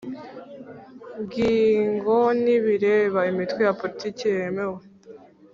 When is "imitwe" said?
3.31-3.61